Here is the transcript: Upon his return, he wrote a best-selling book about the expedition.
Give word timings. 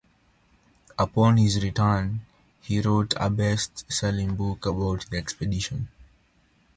Upon 0.97 1.37
his 1.37 1.61
return, 1.63 2.21
he 2.59 2.81
wrote 2.81 3.13
a 3.17 3.29
best-selling 3.29 4.35
book 4.35 4.65
about 4.65 5.07
the 5.11 5.17
expedition. 5.19 5.89